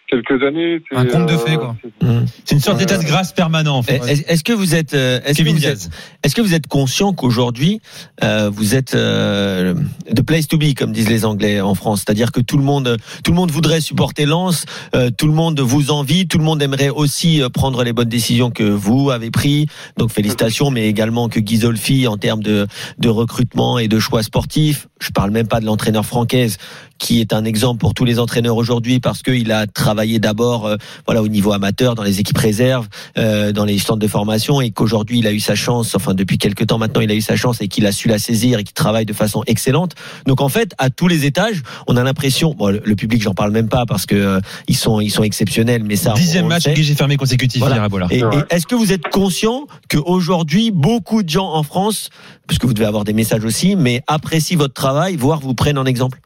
quelques 0.10 0.44
années. 0.44 0.82
C'est, 0.90 0.98
Un 0.98 1.06
conte 1.06 1.28
de 1.28 1.34
euh, 1.34 1.38
fées, 1.38 1.56
quoi. 1.56 1.76
Hum. 2.02 2.26
C'est 2.46 2.56
une 2.56 2.62
sorte 2.62 2.78
d'état 2.80 2.98
de 2.98 3.04
grâce 3.04 3.32
permanent, 3.32 3.76
en 3.78 3.84
fait. 3.84 4.02
Est-ce 4.08 4.24
est-ce 4.28 4.44
que 4.44 4.54
vous 4.54 4.74
êtes, 4.76 4.94
euh, 4.94 5.20
est-ce 5.26 5.34
que 5.34 5.38
Kevin 5.44 5.54
vous 5.56 5.60
Diaz. 5.60 5.86
êtes, 5.86 5.92
est-ce 6.24 6.36
que 6.36 6.42
vous 6.42 6.54
êtes 6.54 6.68
conscient 6.68 7.14
qu'aujourd'hui 7.14 7.82
euh, 8.24 8.50
vous 8.50 8.76
êtes 8.76 8.96
euh, 8.96 9.74
the 10.16 10.22
place 10.22 10.48
to 10.48 10.58
be 10.58 10.74
comme 10.74 10.92
disent 10.92 11.10
les 11.10 11.26
Anglais 11.26 11.62
en 11.62 11.76
France, 11.76 12.04
c'est-à-dire 12.06 12.32
que 12.32 12.40
tout 12.40 12.58
le 12.58 12.64
monde, 12.64 12.98
tout 13.24 13.32
le 13.32 13.36
monde 13.38 13.52
voudrait 13.52 13.82
supporter 13.82 14.26
Lens, 14.26 14.66
euh, 14.96 15.10
tout 15.16 15.28
le 15.28 15.34
monde 15.34 15.60
vous 15.60 15.92
envie, 15.92 16.28
tout 16.28 16.38
le 16.38 16.44
monde 16.44 16.62
aimerait 16.62 16.90
aussi 16.90 17.42
euh, 17.42 17.50
prendre 17.50 17.84
les 17.84 17.94
bonnes 17.94 18.10
décisions 18.10 18.50
que 18.50 18.64
vous 18.64 19.12
avez 19.12 19.32
pris. 19.32 19.68
Donc 19.98 20.12
félicitations, 20.12 20.72
mais 20.72 20.88
également 20.88 21.30
que 21.30 21.40
Ghisolfi 21.40 22.08
en 22.08 22.18
termes 22.18 22.44
de 22.44 22.68
de 22.98 23.10
recrutement 23.10 23.78
et 23.80 23.88
de 23.88 24.00
choix 24.00 24.24
sportifs. 24.24 24.88
Je 25.00 25.12
parle 25.12 25.32
même 25.32 25.48
pas 25.48 25.60
de 25.60 25.66
l'entraîneur 25.66 26.06
francaise 26.06 26.58
qui 27.00 27.20
est 27.22 27.34
un 27.34 27.46
exemple 27.46 27.80
pour 27.80 27.94
tous 27.94 28.06
les 28.06 28.20
entraîneurs 28.20 28.58
aujourd'hui 28.58 29.00
parce 29.00 29.24
qu'il 29.24 29.52
a 29.52 29.66
travaillé 29.66 30.20
d'abord 30.20 30.68
euh, 30.68 30.76
voilà 31.08 31.24
au 31.24 31.28
niveau 31.28 31.52
amateur 31.54 31.96
dans 31.96 32.04
les 32.04 32.20
équipes 32.20 32.38
réserves 32.38 32.88
euh, 33.18 33.52
dans 33.52 33.66
les 33.66 33.80
centres 33.80 34.00
de 34.00 34.08
formation 34.08 34.62
et 34.62 34.70
qu'aujourd'hui 34.72 35.20
il 35.20 35.28
a 35.28 35.32
eu 35.32 35.40
sa 35.40 35.56
chance 35.56 35.96
enfin 35.96 36.14
depuis 36.14 36.38
quelques 36.38 36.68
temps 36.68 36.78
maintenant 36.78 37.02
il 37.02 37.10
a 37.10 37.16
eu 37.16 37.22
sa 37.22 37.36
chance 37.36 37.62
et 37.62 37.68
qu'il 37.68 37.86
a 37.88 37.92
su 37.92 38.08
la 38.08 38.20
saisir 38.20 38.60
et 38.60 38.64
qu'il 38.64 38.74
travaille 38.74 39.06
de 39.06 39.14
façon 39.14 39.44
excellente 39.48 39.94
donc 40.28 40.42
en 40.42 40.50
fait 40.50 40.74
à 40.78 40.90
tous 40.90 41.08
les 41.08 41.26
étages 41.26 41.64
on 41.88 41.98
a 41.98 42.04
l'impression 42.04 42.54
bon 42.54 42.68
le, 42.68 42.96
public 42.96 43.24
j'en 43.24 43.34
parle 43.34 43.52
même 43.52 43.70
pas 43.70 43.86
parce 43.86 44.06
que 44.06 44.16
euh, 44.16 44.40
ils 44.68 44.76
sont 44.78 45.00
ils 45.00 45.10
sont 45.10 45.24
exceptionnels 45.24 45.84
mais 45.84 45.96
ça 45.96 46.12
on- 46.12 46.16
Dixième 46.16 46.46
on 46.46 46.50
le 46.50 46.56
match 46.56 46.68
guichet 46.68 46.96
fermé 46.96 47.16
consécutif 47.18 47.60
Voilà. 47.60 47.76
hier 47.78 47.84
à 47.84 47.90
Bollard. 47.90 48.12
Et, 48.12 48.22
est-ce 48.50 48.68
que 48.68 48.76
vous 48.76 48.92
êtes 48.92 49.08
conscient 49.10 49.68
qu'aujourd'hui, 49.90 50.72
beaucoup 50.72 51.24
de 51.24 51.30
gens 51.30 51.54
en 51.54 51.64
France, 51.64 52.10
puisque 52.48 52.66
vous 52.66 52.74
devez 52.74 52.86
avoir 52.86 53.04
des 53.04 53.14
messages 53.14 53.44
aussi, 53.46 53.76
mais 53.76 54.02
apprécient 54.08 54.58
votre 54.58 54.74
travail, 54.74 55.16
voire 55.16 55.40
vous 55.40 55.54
prennent 55.54 55.78
en 55.78 55.86
exemple? 55.86 56.20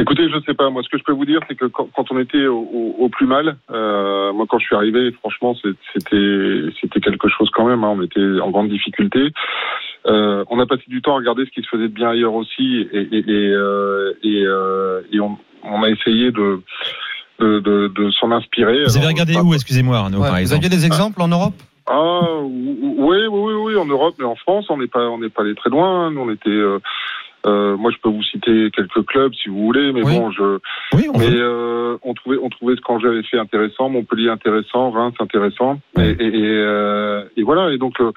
Écoutez, 0.00 0.28
je 0.30 0.38
sais 0.46 0.54
pas. 0.54 0.70
Moi, 0.70 0.82
ce 0.84 0.88
que 0.88 0.96
je 0.98 1.02
peux 1.02 1.12
vous 1.12 1.24
dire, 1.24 1.40
c'est 1.48 1.56
que 1.56 1.64
quand, 1.66 1.88
quand 1.94 2.04
on 2.12 2.18
était 2.20 2.46
au, 2.46 2.58
au- 2.60 2.94
au 3.00 3.08
plus 3.08 3.26
mal, 3.26 3.56
euh, 3.70 4.32
moi, 4.32 4.46
quand 4.48 4.58
je 4.60 4.66
suis 4.66 4.76
arrivé, 4.76 5.10
franchement, 5.12 5.56
c'est- 5.60 5.74
c'était 5.92 6.70
c'était 6.80 7.00
quelque 7.00 7.28
chose 7.28 7.50
quand 7.52 7.66
même. 7.66 7.82
hein. 7.84 7.94
on 7.96 8.02
était 8.02 8.40
en 8.40 8.50
grande 8.50 8.68
difficulté. 8.68 9.30
Euh, 10.06 10.44
on 10.50 10.60
a 10.60 10.66
passé 10.66 10.82
du 10.86 11.02
temps 11.02 11.14
à 11.14 11.18
regarder 11.18 11.44
ce 11.46 11.50
qui 11.50 11.62
se 11.62 11.68
faisait 11.68 11.88
de 11.88 11.92
bien 11.94 12.10
ailleurs 12.10 12.34
aussi, 12.34 12.86
et, 12.92 12.98
et, 13.12 13.18
et, 13.28 13.50
euh, 13.52 14.12
et, 14.22 14.42
euh, 14.46 15.00
et 15.12 15.18
on, 15.20 15.36
on 15.64 15.82
a 15.82 15.88
essayé 15.90 16.30
de 16.30 16.60
de, 17.40 17.60
de, 17.60 17.88
de 17.88 18.10
s'en 18.12 18.30
inspirer. 18.32 18.82
Vous 18.84 18.96
avez 18.96 19.06
Alors, 19.06 19.10
regardé 19.10 19.36
où, 19.38 19.54
excusez-moi, 19.54 19.96
Arnaud, 19.98 20.18
Ouais, 20.18 20.24
par 20.28 20.34
vous 20.36 20.40
exemple 20.42 20.64
aviez 20.66 20.76
des 20.76 20.86
exemples 20.86 21.22
en 21.22 21.28
Europe? 21.28 21.54
Ah 21.86 22.20
oui, 22.42 22.76
oui, 22.98 23.28
oui, 23.30 23.52
oui, 23.54 23.76
en 23.76 23.84
Europe, 23.86 24.14
mais 24.18 24.24
en 24.24 24.34
France, 24.36 24.66
on 24.70 24.76
n'est 24.78 24.88
pas, 24.88 25.08
on 25.08 25.18
n'est 25.18 25.28
pas 25.28 25.42
allé 25.42 25.54
très 25.54 25.70
loin. 25.70 26.10
Nous, 26.10 26.20
on 26.20 26.30
était. 26.32 26.50
Euh, 27.46 27.76
moi, 27.76 27.90
je 27.90 27.96
peux 28.02 28.08
vous 28.08 28.22
citer 28.22 28.70
quelques 28.74 29.04
clubs 29.06 29.32
si 29.34 29.48
vous 29.48 29.64
voulez, 29.64 29.92
mais 29.92 30.02
Oui. 30.02 30.18
bon, 30.18 30.30
je. 30.30 30.58
Oui, 30.94 31.08
on 31.12 31.18
Mais 31.18 31.26
euh, 31.30 31.96
on 32.02 32.14
trouvait, 32.14 32.38
on 32.42 32.48
trouvait 32.48 32.76
ce 32.76 32.80
qu'Angers 32.80 33.08
avait 33.08 33.22
fait 33.22 33.38
intéressant, 33.38 33.88
Montpellier 33.88 34.28
intéressant, 34.28 34.90
Reims 34.90 35.14
intéressant, 35.20 35.80
et, 35.98 36.10
et, 36.10 36.26
et, 36.26 36.42
euh, 36.44 37.24
et 37.36 37.42
voilà. 37.42 37.72
Et 37.72 37.78
donc, 37.78 38.00
euh, 38.00 38.12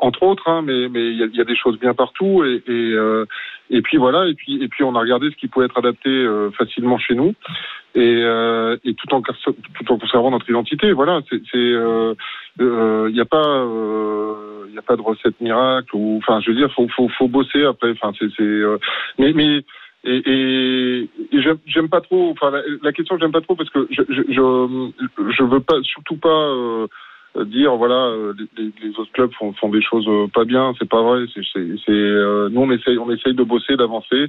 entre 0.00 0.22
autres, 0.22 0.48
hein, 0.48 0.62
mais 0.62 0.82
il 0.84 1.16
y 1.16 1.40
a, 1.40 1.44
des 1.44 1.56
choses 1.56 1.78
bien 1.78 1.94
partout, 1.94 2.44
et 2.44 2.62
euh, 2.68 3.24
puis 3.82 3.96
voilà, 3.96 4.26
et 4.26 4.34
puis 4.34 4.82
on 4.82 4.94
a 4.94 5.00
regardé 5.00 5.30
ce 5.30 5.36
qui 5.36 5.48
pouvait 5.48 5.66
être 5.66 5.78
adapté 5.78 6.08
euh, 6.10 6.50
facilement 6.52 6.98
chez 6.98 7.14
nous, 7.14 7.34
et, 7.94 8.22
euh, 8.22 8.76
tout 8.96 9.14
en 9.14 9.22
conservant 9.98 10.30
notre 10.30 10.48
identité. 10.48 10.92
Voilà, 10.92 11.20
euh, 11.54 12.14
euh, 12.60 13.06
il 13.08 13.14
n'y 13.14 13.20
a 13.20 13.24
pas 13.24 13.46
euh, 13.46 14.66
de 14.96 15.02
recette 15.02 15.40
miracle 15.40 15.90
ou 15.94 16.18
enfin 16.18 16.40
je 16.40 16.50
veux 16.50 16.56
dire 16.56 16.72
faut 16.72 16.88
faut 16.88 17.28
bosser 17.28 17.64
après. 17.64 17.94
Euh, 18.40 18.78
mais 19.18 19.32
j'aime- 21.32 21.88
pas 21.88 22.00
trop. 22.00 22.30
Enfin, 22.30 22.50
la, 22.50 22.62
la 22.82 22.92
question 22.92 23.18
j'aime 23.18 23.32
pas 23.32 23.40
trop 23.40 23.56
parce 23.56 23.70
que 23.70 23.86
je 23.90 24.02
je 24.08 25.42
veux 25.42 25.60
pas 25.60 25.80
surtout 25.82 26.16
pas 26.16 26.28
euh, 26.28 26.86
dire 27.44 27.76
voilà 27.76 27.94
euh, 27.94 28.32
les, 28.56 28.70
les- 28.82 28.98
autres 28.98 29.12
clubs 29.12 29.30
font, 29.38 29.52
font 29.54 29.68
des 29.68 29.82
choses 29.82 30.06
euh, 30.08 30.26
pas 30.32 30.44
bien. 30.44 30.72
C'est 30.78 30.88
pas 30.88 31.02
vrai. 31.02 31.24
C'est 31.34 31.42
c'est 31.52 31.90
euh, 31.90 32.48
nous 32.50 32.60
on 32.62 32.70
essaye 32.70 32.98
on 32.98 33.10
essaye 33.10 33.34
de 33.34 33.42
bosser, 33.42 33.76
d'avancer 33.76 34.28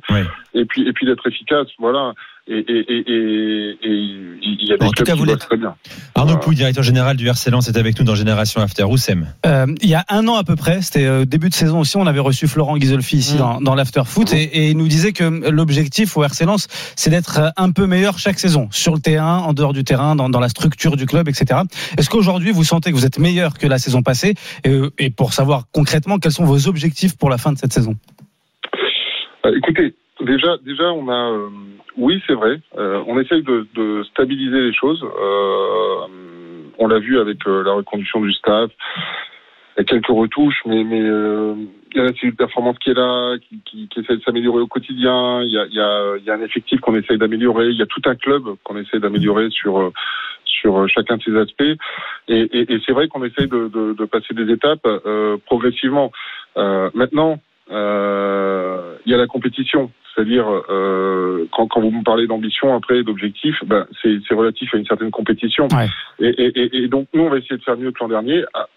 et 0.54 0.66
puis 0.66 0.88
et 0.88 0.94
puis 0.94 1.06
d'être 1.06 1.26
efficace. 1.28 1.68
Voilà. 1.80 2.14
Et 2.52 2.58
et 2.68 2.86
et 2.90 3.04
et, 3.08 3.78
et 3.84 3.90
il 4.42 4.68
y 4.68 4.72
a 4.74 4.84
en 4.84 4.90
tout 4.92 5.04
cas, 5.04 5.14
qui 5.14 5.20
vous 5.20 5.26
l'êtes. 5.26 5.40
très 5.40 5.58
bien. 5.58 5.76
Arnaud. 6.16 6.38
Pouille, 6.38 6.56
directeur 6.56 6.84
général 6.84 7.16
du 7.16 7.28
RC 7.28 7.52
Lens, 7.52 7.68
est 7.68 7.78
avec 7.78 8.00
nous 8.00 8.06
dans 8.06 8.16
Génération 8.16 8.62
After. 8.62 8.84
Roussem. 8.84 9.28
Euh, 9.46 9.68
il 9.82 9.90
y 9.90 9.94
a 9.94 10.04
un 10.10 10.28
an 10.28 10.36
à 10.36 10.44
peu 10.44 10.56
près, 10.56 10.82
c'était 10.82 11.06
euh, 11.06 11.26
début 11.26 11.50
de 11.50 11.54
saison 11.54 11.80
aussi, 11.80 11.98
on 11.98 12.08
avait 12.08 12.20
reçu 12.20 12.48
Florent 12.48 12.78
Ghisolfi 12.78 13.18
ici 13.18 13.36
Mm. 13.36 13.38
dans, 13.38 13.62
dans 13.62 13.76
l'After 13.76 14.02
Foot 14.06 14.34
et, 14.34 14.42
et 14.44 14.70
il 14.72 14.78
nous 14.78 14.88
disait 14.88 15.12
que 15.12 15.24
l'objectif 15.50 16.18
au 16.18 16.24
RC 16.24 16.46
Lens, 16.46 16.68
c'est 16.96 17.10
d'être 17.10 17.40
euh, 17.40 17.50
un 17.58 17.72
peu 17.72 17.86
meilleur 17.86 18.18
chaque 18.18 18.40
saison, 18.40 18.68
sur 18.72 18.94
le 18.96 19.00
terrain, 19.00 19.38
en 19.40 19.54
dehors 19.54 19.74
du 19.74 19.84
terrain, 19.84 20.16
dans, 20.16 20.30
dans 20.30 20.40
la 20.40 20.50
structure 20.50 20.96
du 20.98 21.06
club, 21.06 21.28
etc. 21.30 21.62
Est-ce 21.98 22.10
qu'aujourd'hui 22.10 22.52
vous 22.52 22.64
sentez 22.64 22.90
que 22.92 22.96
vous 22.96 23.06
êtes 23.06 23.20
meilleur 23.20 23.54
que 23.58 23.68
la 23.68 23.78
saison 23.78 24.02
passée 24.02 24.34
et, 24.64 24.70
euh, 24.70 24.90
et 24.98 25.10
pour 25.12 25.34
savoir 25.34 25.66
concrètement 25.72 26.18
quels 26.18 26.32
sont 26.32 26.46
vos 26.46 26.68
objectifs 26.68 27.16
pour 27.18 27.30
la 27.30 27.38
fin 27.38 27.52
de 27.52 27.58
cette 27.60 27.74
saison? 27.74 27.96
Euh, 29.46 29.52
écoutez, 29.58 29.96
déjà, 30.22 30.58
déjà, 30.64 30.92
on 30.92 31.08
a, 31.10 31.32
euh, 31.32 31.50
oui, 31.98 32.22
c'est 32.28 32.34
vrai, 32.34 32.60
euh, 32.78 33.04
on 33.08 33.20
essaye 33.20 33.44
de, 33.44 33.68
de 33.76 34.04
stabiliser 34.04 34.62
les 34.62 34.74
choses. 34.74 35.04
Euh, 35.04 36.08
on 36.78 36.88
l'a 36.88 37.00
vu 37.00 37.20
avec 37.20 37.46
euh, 37.48 37.64
la 37.64 37.74
reconduction 37.74 38.22
du 38.22 38.32
staff, 38.34 38.72
il 39.78 39.86
quelques 39.86 40.08
retouches, 40.08 40.62
mais, 40.66 40.84
mais 40.84 41.02
euh, 41.02 41.56
il 41.92 41.98
y 41.98 42.02
a 42.02 42.04
la 42.04 42.14
cellule 42.14 42.36
performance 42.36 42.78
qui 42.80 42.90
est 42.92 42.94
là, 42.94 43.38
qui, 43.38 43.62
qui, 43.64 43.88
qui 43.88 44.00
essaie 44.02 44.18
de 44.18 44.22
s'améliorer 44.24 44.62
au 44.62 44.68
quotidien. 44.68 45.42
Il 45.42 45.52
y 45.52 45.58
a, 45.58 45.66
il 45.66 45.74
y, 45.74 45.80
a, 45.80 46.18
il 46.18 46.24
y 46.26 46.30
a 46.30 46.34
un 46.34 46.42
effectif 46.42 46.80
qu'on 46.82 46.96
essaye 46.96 47.18
d'améliorer. 47.18 47.70
Il 47.70 47.78
y 47.78 47.82
a 47.82 47.86
tout 47.86 48.02
un 48.06 48.16
club 48.16 48.44
qu'on 48.64 48.78
essaie 48.78 49.00
d'améliorer 49.00 49.50
sur 49.50 49.80
euh, 49.80 49.92
sur 50.44 50.90
chacun 50.90 51.16
de 51.16 51.24
ces 51.24 51.38
aspects. 51.38 51.78
Et, 52.28 52.42
et, 52.42 52.74
et 52.74 52.82
c'est 52.86 52.92
vrai 52.92 53.08
qu'on 53.08 53.24
essaye 53.24 53.48
de, 53.48 53.70
de, 53.70 53.94
de 53.94 54.06
passer 54.06 54.34
des 54.34 54.52
étapes 54.52 54.86
progressivement. 55.46 56.12
Maintenant, 56.58 57.40
euh, 57.72 58.96
il 59.06 59.12
y 59.12 59.16
a 59.16 59.18
la 59.18 59.28
compétition. 59.28 59.92
C'est-à-dire, 60.14 60.46
euh, 60.70 61.48
quand, 61.52 61.68
quand 61.68 61.82
vous 61.82 61.92
me 61.92 62.04
parlez 62.04 62.28
d'ambition, 62.28 62.76
après, 62.76 63.04
d'objectif, 63.04 63.56
ben, 63.66 63.86
c'est 64.02 64.34
relatif 64.34 64.74
à 64.74 64.78
une 64.78 64.86
certaine 64.86 65.12
compétition. 65.12 65.68
Ouais. 65.72 65.88
Et, 66.20 66.30
et, 66.30 66.60
et, 66.60 66.78
et 66.84 66.88
donc, 66.88 67.08
nous, 67.14 67.24
on 67.24 67.30
va 67.30 67.38
essayer 67.38 67.58
de 67.58 67.64
faire 67.64 67.78
mieux 67.78 67.92
que 67.92 68.00
l'an 68.02 68.10
dernier. 68.10 68.44
Ah, 68.54 68.68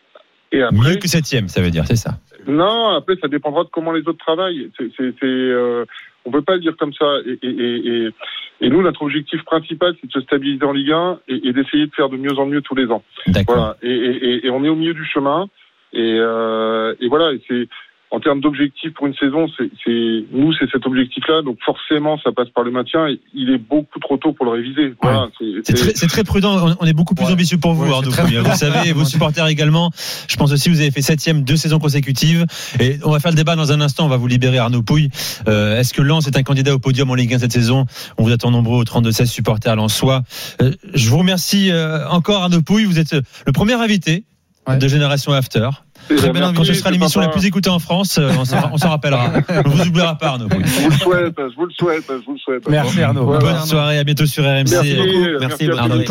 Et 0.52 0.62
après, 0.62 0.76
Mieux 0.76 0.96
que 0.96 1.08
septième, 1.08 1.49
ça 1.49 1.61
veut 1.61 1.70
dire, 1.70 1.84
c'est 1.87 1.96
ça. 1.96 2.12
non, 2.46 2.90
après, 2.90 3.16
ça 3.20 3.28
dépendra 3.28 3.64
de 3.64 3.70
comment 3.70 3.92
les 3.92 4.06
autres 4.06 4.18
travaillent. 4.18 4.70
C'est, 4.78 5.14
euh, 5.25 5.84
on 6.25 6.30
peut 6.30 6.42
pas 6.42 6.54
le 6.54 6.61
dire 6.61 6.76
comme 6.78 6.92
ça. 6.92 7.06
Et, 7.42 8.12
nous, 8.61 8.82
notre 8.82 9.02
objectif 9.02 9.42
principal, 9.44 9.94
c'est 10.00 10.06
de 10.06 10.12
se 10.12 10.20
stabiliser 10.20 10.64
en 10.64 10.72
Ligue 10.72 10.92
1 10.92 11.18
et, 11.28 11.52
d'essayer 11.52 11.87
de 11.87 11.94
faire 11.94 12.08
de 12.08 12.16
mieux 12.16 12.38
en 12.38 12.46
mieux 12.46 12.61
tous 12.61 12.76
les 12.76 12.87
ans. 12.87 13.02
D'accord. 13.26 13.56
Voilà. 13.56 13.76
Et, 13.82 14.49
on 14.50 14.64
est 14.64 14.68
au 14.68 14.76
milieu 14.76 14.94
du 14.94 15.04
chemin. 15.04 15.49
Et, 15.92 16.16
euh, 16.20 16.94
et 17.00 17.08
voilà. 17.08 17.32
Et 17.32 17.42
c'est 17.49 17.68
en 18.14 18.21
termes 18.21 18.40
d'objectifs 18.40 18.92
pour 18.95 19.07
une 19.07 19.14
saison, 19.14 19.47
c'est, 19.57 19.71
c'est 19.85 20.25
nous, 20.33 20.52
c'est 20.52 20.71
cet 20.71 20.87
objectif-là. 20.87 21.40
Donc 21.42 21.57
forcément, 21.64 22.19
ça 22.23 22.31
passe 22.31 22.50
par 22.50 22.62
le 22.62 22.71
maintien. 22.71 23.07
Il 23.35 23.50
est 23.50 23.59
beaucoup 23.59 23.99
trop 24.00 24.19
tôt 24.19 24.33
pour 24.33 24.45
le 24.45 24.52
réviser. 24.52 24.95
Voilà. 25.02 25.28
C'est, 25.64 25.73
très, 25.75 25.92
c'est 25.95 26.07
très 26.09 26.23
prudent. 26.23 26.76
On- 26.78 26.85
est 26.87 26.92
beaucoup 26.92 27.14
plus 27.14 27.25
Ouais. 27.25 27.33
ambitieux 27.33 27.57
pour 27.57 27.73
vous, 27.73 27.85
Ouais, 27.87 27.92
Arnaud 27.95 28.11
très 28.11 28.23
Pouille. 28.25 28.37
Vous 28.37 28.54
savez, 28.54 28.90
et 28.90 28.92
vos 28.92 29.04
supporters 29.07 29.47
également. 29.47 29.90
Je 30.28 30.37
pense 30.37 30.52
aussi 30.52 30.69
que 30.69 30.75
vous 30.75 30.81
avez 30.83 30.90
fait 30.90 31.00
septième 31.00 31.42
deux 31.42 31.57
saisons 31.57 31.78
consécutives. 31.78 32.45
Et 32.81 32.99
on 33.02 33.11
va 33.11 33.19
faire 33.19 33.31
le 33.33 33.37
débat 33.37 33.57
dans 33.57 33.73
un 33.73 33.81
instant. 33.81 34.04
On 34.04 34.09
va 34.09 34.19
vous 34.19 34.26
libérer, 34.28 34.59
Arnaud 34.59 34.83
Pouille. 34.83 35.09
Euh, 35.49 35.78
Est-ce 35.81 35.95
que 35.95 36.02
Lens 36.02 36.26
est 36.26 36.37
un 36.37 36.42
candidat 36.42 36.75
au 36.75 36.78
podium 36.78 37.11
en 37.11 37.14
Ligue 37.14 37.33
1 37.35 37.38
cette 37.38 37.52
saison? 37.52 37.87
On 38.19 38.25
vous 38.25 38.31
attend 38.33 38.50
nombreux 38.50 38.78
au 38.78 38.85
32-16 38.85 39.25
supporters 39.31 39.75
lensois. 39.75 40.23
Euh, 40.61 40.73
je 40.95 41.09
vous 41.09 41.16
remercie 41.19 41.71
euh, 41.71 42.07
encore, 42.11 42.42
Arnaud 42.42 42.61
Pouille. 42.62 42.85
Vous 42.85 42.99
êtes 42.99 43.14
euh, 43.14 43.23
le 43.47 43.52
premier 43.52 43.73
invité 43.75 44.25
Ouais. 44.69 44.76
de 44.78 44.87
Génération 44.87 45.33
After. 45.33 45.71
Très 46.16 46.31
bien 46.31 46.52
Quand 46.52 46.64
ce 46.64 46.75
sera 46.75 46.90
l'émission 46.90 47.21
la 47.21 47.28
plus 47.28 47.45
écoutée 47.47 47.71
en 47.71 47.78
France, 47.78 48.19
euh, 48.19 48.31
on 48.73 48.78
s'en 48.78 48.90
rappellera. 48.90 49.33
On 49.64 49.69
vous 49.69 49.88
oubliera 49.88 50.16
pas, 50.16 50.28
Arnaud. 50.28 50.49
Je 50.50 50.54
vous 50.57 50.90
le 50.90 50.97
souhaite. 50.97 51.35
Je 51.38 51.57
vous 51.57 51.66
le 51.66 51.73
souhaite. 51.73 52.04
Je 52.09 52.25
vous 52.25 52.33
le 52.33 52.38
souhaite. 52.38 52.69
Merci 52.69 53.02
Arnaud. 53.02 53.26
Bonne 53.26 53.61
soirée, 53.66 53.99
à 53.99 54.04
bientôt 54.04 54.26
sur 54.26 54.45
RMC. 54.45 54.71
Merci, 54.71 54.97
Merci, 55.40 55.71
Arnaud 55.71 56.02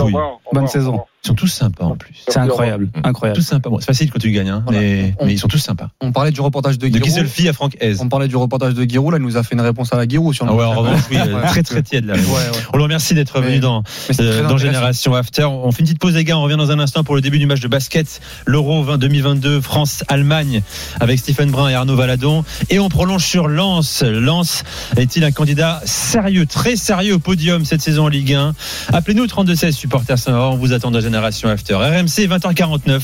Bonne 0.54 0.68
saison. 0.68 1.06
Ils 1.24 1.28
sont 1.28 1.36
tous 1.36 1.48
sympas 1.48 1.86
en 1.86 1.96
plus. 1.96 2.16
C'est 2.28 2.40
incroyable, 2.40 2.90
incroyable. 3.04 3.40
Tous 3.40 3.46
sympas. 3.46 3.70
Bon, 3.70 3.80
c'est 3.80 3.86
facile 3.86 4.10
quand 4.12 4.18
tu 4.18 4.32
gagnes, 4.32 4.50
hein, 4.50 4.64
Voilà. 4.66 4.80
mais, 4.82 5.14
On- 5.20 5.28
mais 5.28 5.34
ils 5.34 5.38
sont 5.38 5.48
tous 5.48 5.60
sympas. 5.60 5.90
On 6.02 6.12
parlait 6.12 6.32
du 6.32 6.42
reportage 6.42 6.80
de 6.80 6.88
De 6.88 6.94
Giroud. 6.94 7.04
Giselfi 7.06 7.48
à 7.48 7.54
Franck 7.54 7.78
Hez. 7.80 8.02
On 8.02 8.10
parlait 8.10 8.28
du 8.28 8.36
reportage 8.36 8.74
de 8.74 8.84
Giroud. 8.90 9.12
Là, 9.14 9.20
il 9.20 9.24
nous 9.24 9.38
a 9.38 9.44
fait 9.44 9.54
une 9.54 9.62
réponse 9.62 9.94
à 9.94 9.98
la 9.98 10.08
Giroud 10.08 10.34
sur 10.34 10.46
le 10.46 10.52
Ah 10.52 10.56
ouais, 10.56 10.64
en 10.66 10.72
revanche, 10.74 11.02
oui, 11.12 11.18
très 11.50 11.62
très 11.62 11.84
tiède 11.84 12.06
là. 12.06 12.16
Ouais, 12.16 12.20
ouais. 12.22 12.60
On 12.74 12.78
le 12.78 12.84
remercie 12.84 13.14
d'être 13.14 13.40
venu 13.40 13.60
dans, 13.60 13.84
euh, 14.20 14.48
dans. 14.48 14.58
Génération 14.58 15.14
After. 15.14 15.44
On 15.46 15.72
fait 15.72 15.82
une 15.82 15.86
petite 15.86 16.00
pause 16.00 16.16
les 16.16 16.24
gars, 16.24 16.38
on 16.40 16.42
revient 16.44 16.58
dans 16.58 16.72
un 16.72 16.80
instant 16.80 17.04
pour 17.04 17.14
le 17.14 17.22
début 17.22 17.38
du 17.38 17.46
match 17.46 17.60
de 17.60 17.68
basket, 17.68 18.20
l'Euro 18.48 18.82
20 18.84 18.98
2022 18.98 19.62
France-Allemagne 19.62 20.64
avec 21.00 21.20
Stephen 21.20 21.52
Brun 21.52 21.70
et 21.70 21.76
Arnaud 21.76 21.96
Valadon. 21.96 22.44
Et 22.72 22.80
on 22.80 22.90
prolonge 22.90 23.24
sur 23.26 23.48
Lens. 23.48 24.02
Lens 24.04 24.64
est-il 24.98 25.24
un 25.24 25.32
candidat 25.32 25.82
sérieux, 25.86 26.48
très 26.48 26.76
sérieux 26.76 27.14
au 27.16 27.20
podium 27.20 27.64
cette 27.64 27.82
saison 27.82 28.06
en 28.06 28.08
Ligue 28.10 28.34
1 28.34 28.54
Appelez-nous 28.92 29.24
au 29.24 29.28
32-16 29.28 29.72
supporters 29.74 30.18
on 30.28 30.56
vous 30.56 30.74
attend 30.74 30.90
dans 30.90 31.11
Génération 31.12 31.50
After. 31.50 31.74
RMC 31.76 32.26
20h49. 32.30 33.02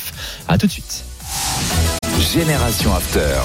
À 0.47 0.57
tout 0.57 0.65
de 0.65 0.71
suite. 0.71 1.03
Génération 2.33 2.95
After. 2.95 3.35